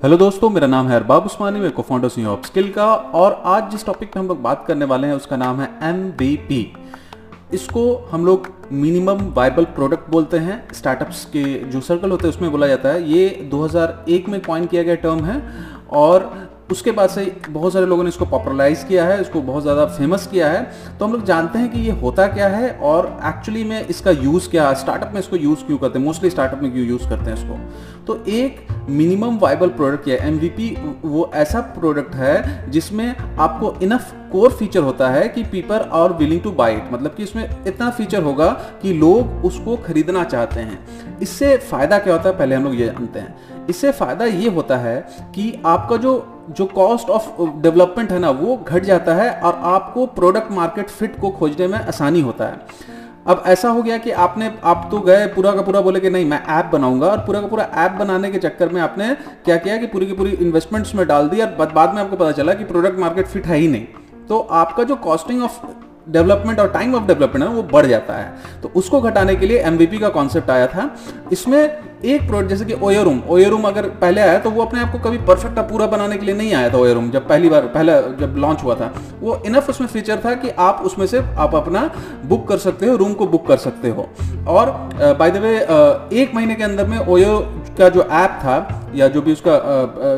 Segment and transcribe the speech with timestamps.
[0.00, 3.32] Hello दोस्तों, मेरा नाम है अरबाब उस्मानी मैं को फाउंडर सी ऑफ़ स्किल का, और
[3.46, 6.72] आज जिस टॉपिक पे हम लोग बात करने वाले हैं, उसका नाम है एमबीपी
[7.54, 12.50] इसको हम लोग मिनिमम वाइबल प्रोडक्ट बोलते हैं। स्टार्टअप्स के जो सर्कल होते हैं, उसमें
[12.50, 15.42] बोला जाता है। ये 2001 में कॉइन किया गया टर्म है,
[15.90, 19.86] और उसके बाद से बहुत सारे लोगों ने इसको पॉपुलराइज किया है, इसको बहुत ज़्यादा
[19.88, 20.62] फ़ेमस किया है।
[20.98, 24.48] तो हम लोग जानते हैं कि ये होता क्या है और एक्चुअली में इसका यूज़
[24.50, 26.04] क्या स्टार्टअप में इसको यूज़ क्यों करते हैं?
[26.06, 27.58] मोस्टली स्टार्टअप में क्यों यूज़ करते हैं इसको?
[28.06, 30.38] तो एक मिनिमम वाइबल प्रोडक्ट या एम
[31.04, 36.40] वो ऐसा प्रोडक्ट है जिसमें आपको इनफ कोर फीचर होता है कि people are willing
[36.42, 38.48] to buy it मतलब कि इसमें इतना फीचर होगा
[38.82, 42.36] कि लोग उसको खरीदना चाहते हैं। इससे फ़ायदा क्या होता है?
[42.38, 44.98] पहले हम लोग ये जानते हैं। इससे फ़ायदा ये होता है
[45.34, 46.12] कि आपका जो
[46.50, 47.28] जो कॉस्ट ऑफ़
[47.62, 51.78] डेवलपमेंट है ना, वो घट जाता है और आपको प्रोडक्ट मार्केट फिट को खोजने में
[51.78, 52.60] आसानी होता है।
[53.26, 56.24] अब ऐसा हो गया कि आपने, आप तो गए, पूरा का पूरा बोले कि नहीं,
[56.24, 59.76] मैं ऐप बनाऊँगा और पूरा का पूरा ऐप बनाने के चक्कर में आपने क्या किया
[59.76, 62.64] कि पूरी की पूरी इन्वेस्टमेंट्स में डाल दी और बाद में आपको पता चला कि
[62.64, 63.86] प्रोडक्ट मार्केट फिट है ही नहीं।
[64.28, 65.60] तो आपका जो कॉस्टिंग ऑफ़
[66.08, 69.58] डेवलपमेंट और टाइम ऑफ़ डेवलपमेंट है वो बढ़ जाता है। तो उसको घटाने के लिए
[69.58, 70.90] एमवीपी का कॉन्सेप्ट आया था।
[71.32, 74.98] इसमें एक प्रोडक्ट जैसे कि ओयरूम ओयरूम अगर पहले आया तो वो अपने आप को
[75.00, 78.36] कभी परफेक्ट पूरा बनाने के लिए नहीं आया था ओयरूम जब पहली बार, पहला, जब
[78.38, 81.90] लॉन्च हुआ था। वो इनफ उसमें फीचर था कि आप उसमें से, आप अपना
[82.24, 84.08] बुक कर सकते हो रूम को बुक कर सकते हो।
[84.48, 84.70] और
[85.18, 85.54] बाय द वे
[86.22, 87.38] एक महीने के अंदर में ओयो
[87.78, 89.56] का जो ऐप था, या जो भी उसका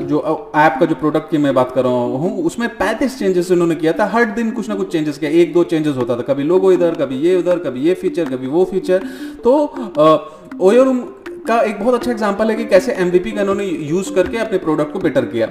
[0.03, 0.21] जो
[0.57, 3.93] ऐप का जो प्रोडक्ट की मैं बात कर रहा हूँ, उसमें पैंतीस चेंजेस उन्होंने किया
[3.93, 6.73] था। हर दिन कुछ ना कुछ चेंजेस किया, एक दो चेंजेस होता था। कभी लोगो
[6.73, 9.09] इधर, कभी ये उधर, कभी ये फीचर कभी वो फीचर
[9.45, 9.59] तो
[10.61, 11.03] ओयो रूम
[11.49, 14.93] का एक बहुत अच्छा एग्ज़ाम्पल है कि कैसे एमवीपी का इन्होंने यूज़ करके अपने प्रोडक्ट
[14.93, 15.47] को बेटर किया।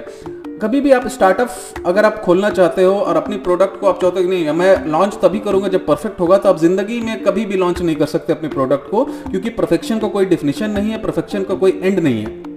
[0.62, 4.22] कभी भी आप स्टार्टअप अगर आप खोलना चाहते हो और अपनी प्रोडक्ट को आप चाहते
[4.22, 7.56] हो नहीं मैं लॉन्च तभी करूँगा जब परफेक्ट होगा तो आप ज़िंदगी में कभी भी
[7.56, 11.02] लॉन्च नहीं कर सकते अपने प्रोडक्ट को, क्योंकि परफेक्शन का को कोई डिफिनेशन नहीं है
[11.02, 12.51] परफेक्शन का को कोई एंड नहीं है।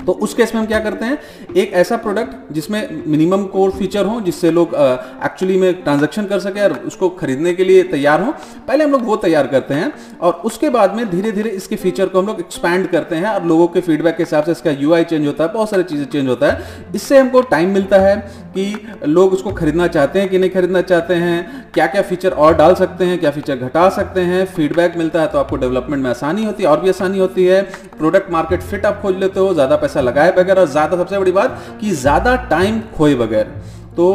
[0.00, 1.18] तो उस केस में हम क्या करते हैं,
[1.56, 6.60] एक ऐसा प्रोडक्ट जिसमें मिनिमम कोर फीचर हो, जिससे लोग एक्चुअली में ट्रांजेक्शन कर सके
[6.60, 8.32] और उसको खरीदने के लिए तैयार हो।
[8.68, 12.06] पहले हम लोग वो तैयार करते हैं और उसके बाद में धीरे धीरे इसके फीचर
[12.06, 15.04] को हम लोग एक्सपैंड करते हैं और लोगों के फीडबैक के हिसाब से इसका यूआई
[15.04, 18.16] चेंज होता है, बहुत सारी चीज़ें चेंज होता है। इससे हमको टाइम मिलता है
[18.56, 18.74] कि
[19.06, 22.74] लोग उसको खरीदना चाहते हैं कि नहीं खरीदना चाहते हैं क्या क्या फीचर और डाल
[22.74, 26.44] सकते हैं, क्या फीचर घटा सकते हैं फीडबैक मिलता है तो आपको डेवलपमेंट में आसानी
[26.44, 27.62] होती है और भी आसानी होती है।
[28.00, 31.32] प्रोडक्ट मार्केट फिट आप खोज लेते हो, ज़्यादा पैसा लगाए बगैर, और ज़्यादा सबसे बड़ी
[31.32, 33.46] बात कि ज़्यादा टाइम खोए बगैर।
[33.96, 34.06] तो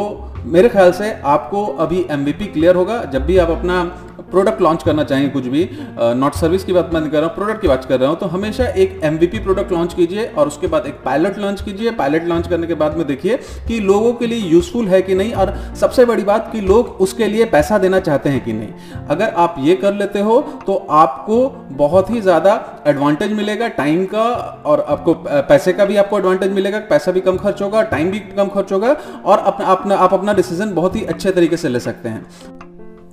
[0.46, 3.82] मेरे ख्याल से आपको अभी एम क्लियर होगा। जब भी आप अपना
[4.30, 5.68] प्रोडक्ट लॉन्च करना चाहेंगे कुछ भी
[6.16, 8.18] नॉट सर्विस की बात मैं नहीं कर रहा हूँ प्रोडक्ट की बात कर रहा हूँ
[8.18, 12.24] तो हमेशा एक एम प्रोडक्ट लॉन्च कीजिए और उसके बाद एक पायलट लॉन्च कीजिए। पायलट
[12.24, 13.36] लॉन्च करने के बाद में देखिए
[13.68, 17.26] कि लोगों के लिए यूजफुल है कि नहीं और सबसे बड़ी बात कि लोग उसके
[17.26, 21.38] लिए पैसा देना चाहते हैं कि नहीं। अगर आप ये कर लेते हो तो आपको
[21.76, 22.54] बहुत ही ज़्यादा
[22.86, 24.24] एडवांटेज मिलेगा टाइम का
[24.66, 28.18] और आपको पैसे का भी आपको एडवांटेज मिलेगा, पैसा भी कम खर्च होगा टाइम भी
[28.18, 31.80] कम खर्च होगा और अपना अपना, आप अपना डिसीज़न बहुत ही अच्छे तरीके से ले
[31.80, 32.26] सकते हैं।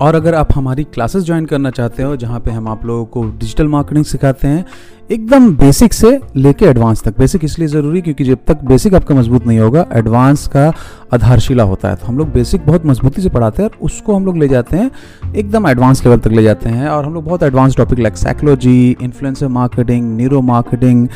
[0.01, 3.23] और अगर आप हमारी क्लासेस ज्वाइन करना चाहते हो, जहाँ पे हम आप लोगों को
[3.29, 4.65] डिजिटल मार्केटिंग सिखाते हैं,
[5.11, 9.47] एकदम बेसिक से लेके एडवांस तक। बेसिक इसलिए ज़रूरी क्योंकि जब तक बेसिक आपका मज़बूत
[9.47, 10.71] नहीं होगा एडवांस का
[11.13, 14.25] आधारशिला होता है। तो हम लोग बेसिक बहुत मजबूती से पढ़ाते हैं और उसको हम
[14.25, 14.89] लोग ले जाते हैं,
[15.35, 18.95] एकदम एडवांस लेवल तक ले जाते हैं। और हम लोग बहुत advance topic like psychology
[19.01, 21.07] influencer marketing neuro marketing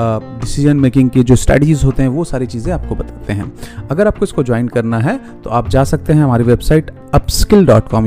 [0.00, 3.52] decision making के जो स्ट्रेटजीज होते हैं, वो सारी चीज़ें आपको बताते हैं।
[3.90, 8.06] अगर आपको इसको ज्वाइन करना है तो आप जा सकते हैं हमारी वेबसाइट अपस्किल कॉम